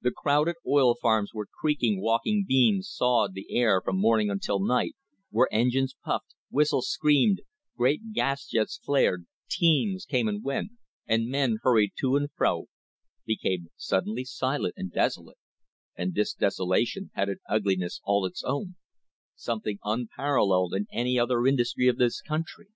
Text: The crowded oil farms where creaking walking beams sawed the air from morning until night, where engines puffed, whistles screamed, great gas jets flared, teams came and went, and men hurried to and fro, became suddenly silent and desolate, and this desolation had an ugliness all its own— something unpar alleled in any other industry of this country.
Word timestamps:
The 0.00 0.12
crowded 0.12 0.56
oil 0.66 0.94
farms 0.94 1.34
where 1.34 1.44
creaking 1.44 2.00
walking 2.00 2.42
beams 2.48 2.88
sawed 2.88 3.34
the 3.34 3.50
air 3.54 3.82
from 3.84 3.98
morning 3.98 4.30
until 4.30 4.58
night, 4.64 4.94
where 5.28 5.46
engines 5.52 5.94
puffed, 6.02 6.34
whistles 6.48 6.88
screamed, 6.88 7.42
great 7.76 8.14
gas 8.14 8.46
jets 8.46 8.78
flared, 8.82 9.26
teams 9.50 10.06
came 10.06 10.26
and 10.26 10.42
went, 10.42 10.70
and 11.06 11.28
men 11.28 11.58
hurried 11.62 11.92
to 11.98 12.16
and 12.16 12.32
fro, 12.32 12.64
became 13.26 13.68
suddenly 13.76 14.24
silent 14.24 14.72
and 14.78 14.90
desolate, 14.90 15.36
and 15.94 16.14
this 16.14 16.32
desolation 16.32 17.10
had 17.12 17.28
an 17.28 17.36
ugliness 17.46 18.00
all 18.04 18.24
its 18.24 18.42
own— 18.44 18.76
something 19.46 19.78
unpar 19.84 20.38
alleled 20.38 20.72
in 20.74 20.86
any 20.92 21.18
other 21.18 21.46
industry 21.46 21.88
of 21.88 21.98
this 21.98 22.22
country. 22.22 22.68